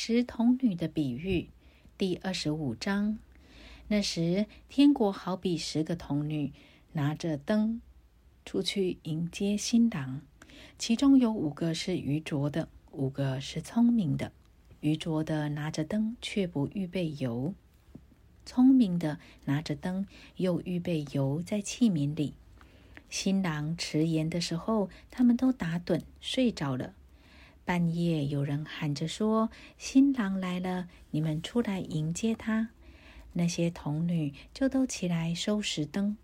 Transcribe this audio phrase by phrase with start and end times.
[0.00, 1.48] 十童女的比喻，
[1.98, 3.18] 第二十五章。
[3.88, 6.52] 那时，天国好比十个童女
[6.92, 7.82] 拿着灯
[8.44, 10.20] 出去迎接新郎，
[10.78, 14.30] 其中有五个是愚拙的，五个是聪明的。
[14.82, 17.54] 愚拙的拿着灯，却不预备油；
[18.46, 20.06] 聪明的拿着灯，
[20.36, 22.34] 又预备油在器皿里。
[23.10, 26.94] 新郎迟延的时候，他们都打盹睡着了。
[27.68, 32.70] 半夜有人喊着说：“新郎来了，你们出来迎接他。”
[33.34, 36.16] 那些童女就都起来收拾灯。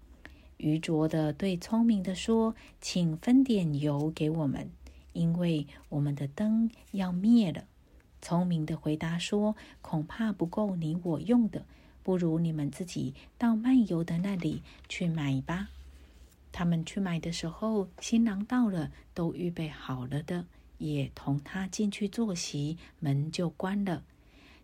[0.56, 4.70] 愚拙的对聪明的说：“请分点油给我们，
[5.12, 7.64] 因为我们的灯要灭了。”
[8.22, 11.66] 聪明的回答说：“恐怕不够你我用的，
[12.02, 15.68] 不如你们自己到卖油的那里去买吧。”
[16.50, 20.46] 他们去买的时候，新郎到了，都预备好了的。
[20.78, 24.04] 也同他进去坐席，门就关了。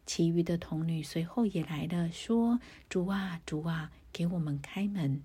[0.07, 5.23] 其余的童女随后也来了，说：“主啊，主啊，给我们开门。”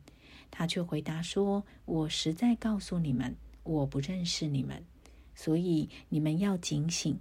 [0.51, 4.85] 他却回答说：“我实在告诉你们，我不认识你们，
[5.33, 7.19] 所以你们要警醒，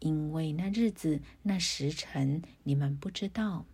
[0.00, 3.64] 因为那日子、那时辰，你们不知道。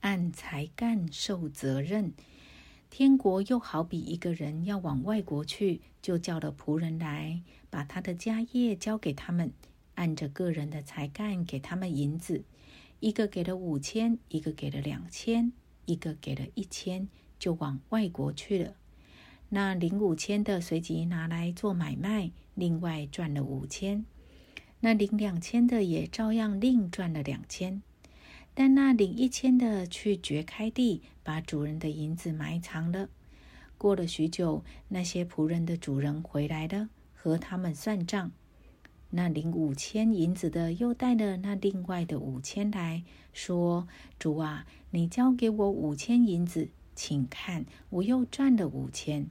[0.00, 2.14] 按才干受责任。”
[2.90, 9.52] 天国又好比一个人要往外国去，就叫了仆人来，把他的家业交给他们，
[9.94, 12.44] 按着个人的才干给他们银子，
[13.00, 15.52] 一个给了五千，一个给了两千，
[15.84, 18.74] 一个给了一千，就往外国去了。
[19.50, 24.04] 那领五千的随即拿来做买卖，另外赚了五千；
[24.80, 27.82] 那领两千的也照样另赚了两千。
[28.60, 33.08] 但那领一千的去掘开地，把主人的银子埋藏了。
[33.76, 38.32] 过了许久，那些仆人的主人回来了，和他们算账。
[39.10, 43.86] 那领五千银子的又带了那另外的五千来说
[44.18, 49.30] ：“主啊，你交给我五千银子，请看，我又赚了五千。”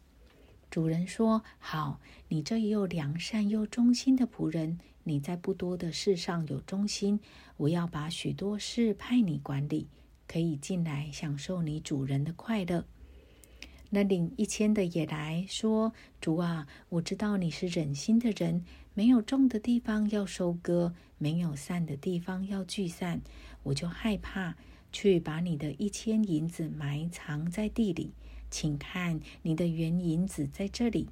[0.71, 1.99] 主人说：“好，
[2.29, 7.19] 你这又良善又忠心的仆人。”你在不多的事上有忠心，
[7.57, 9.87] 我要把许多事派你管理，
[10.27, 12.85] 可以进来享受你主人的快乐。
[13.89, 23.21] 那领一千的也来说：“主啊，我知道你是忍心的人，没有种的地方要收割，没有散的地方要聚散，
[23.63, 24.55] 我就害怕，
[24.91, 28.13] 去把你的一千银子埋藏在地里。
[28.51, 31.07] 请看，你的原银子在这里。”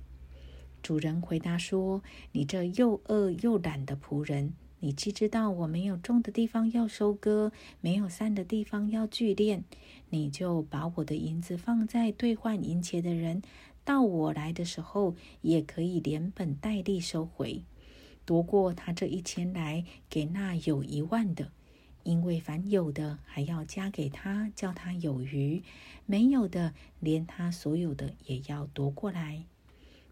[0.83, 7.51] 主人回答说：“你这又饿又懒的仆人，你既知道我没有种的地方要收割，
[7.81, 9.63] 没有散的地方要聚敛，
[10.09, 13.41] 你就把我的银子放在兑换银钱的人，
[13.83, 17.63] 到我来的时候，也可以连本带利收回，
[18.23, 21.51] 夺过他这一千来给那有一万的，
[22.03, 25.61] 因为凡有的还要加给他，叫他有余；
[26.05, 29.45] 没有的，连他所有的也要夺过来。”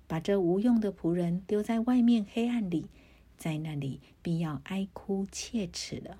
[0.09, 2.87] 把这无用的仆人丢在外面黑暗里，
[3.37, 6.19] 在那里必要哀哭切齿了。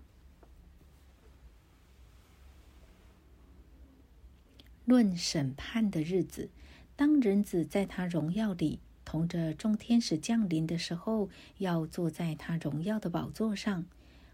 [4.83, 6.50] 论审判的日子，
[6.97, 11.29] 当人子在他荣耀里同着众天使降临的时候，
[11.59, 13.85] 要坐在他荣耀的宝座上，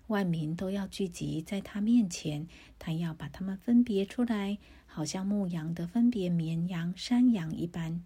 [0.08, 2.48] 万民都要聚集在他面前，
[2.78, 8.04] 他要把他们分别出来，好像牧羊的分别绵羊、山羊一般。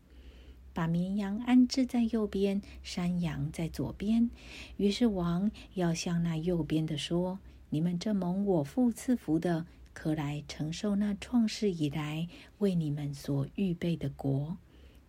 [0.74, 4.30] 把绵羊安置在右边，山羊在左边。
[4.78, 7.40] 于是王要向那右边的说
[7.72, 12.28] ：“你们这蒙我父赐福的，可来承受那创世以来
[12.60, 14.56] 为你们所预备的国。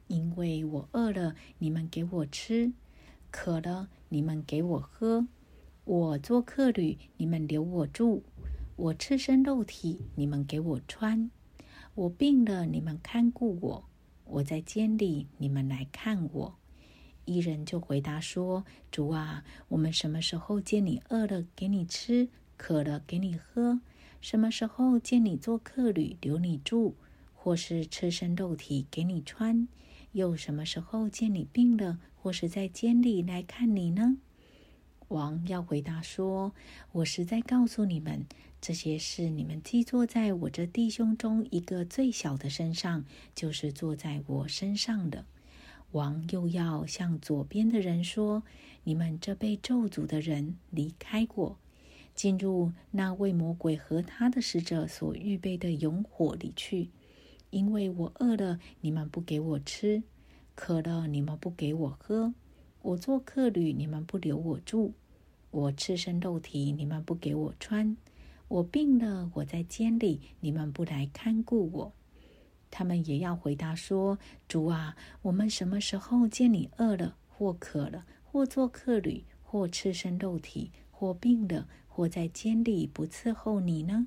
[0.07, 2.73] 因为我饿了，你们给我吃；
[3.31, 5.27] 渴了，你们给我喝；
[5.89, 8.21] 我做客旅，你们留我住；
[8.77, 11.31] 我赤身肉体，你们给我穿；
[11.95, 13.85] 我病了，你们看顾我。”
[14.29, 16.59] 我在监里，你们来看我。
[17.25, 23.81] 一人就回答说：“主啊，我们什么时候见你饿了，给你吃；渴了，给你喝？
[24.21, 26.97] 什么时候见你做客旅，留你住，
[27.33, 29.67] 或是赤身肉体给你穿？
[30.13, 34.19] 又什么时候见你病了，或是在监里来看你呢？”
[35.09, 36.53] 王要回答说
[36.93, 38.27] ：“我实在告诉你们，
[38.61, 45.25] 这些事你们既坐在我这弟兄中一个最小的身上，就是坐在我身上的。”
[45.93, 48.43] 王又要向左边的人说
[48.85, 51.57] ：“你们这被咒诅的人，离开我，
[52.15, 56.91] 进入那为魔鬼和他的使者所预备的永火里去，
[57.49, 60.03] 因为我饿了，你们不给我吃；
[60.55, 62.35] 渴了，你们不给我喝；
[62.83, 64.93] 我做客旅，你们不留我住；
[65.51, 67.97] 我赤身肉体，你们不给我穿；
[68.49, 71.93] 我病了，我在监里，你们不来看顾我。”
[72.71, 84.07] 他们也要回答说：“主啊，我们什么时候见你饿了，或渴了，或做客旅，或赤身肉体，或病了，或在监里不伺候你呢？”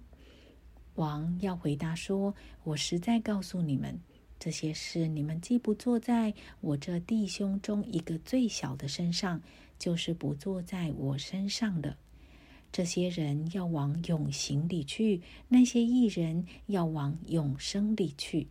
[0.96, 4.00] 王要回答说：“我实在告诉你们，
[4.44, 9.40] 这些事你们既不做在我这弟兄中一个最小的身上，
[9.78, 11.96] 就是不做在我身上的。
[12.72, 18.48] 这些人要往永刑里去，那些艺人要往永生里去。”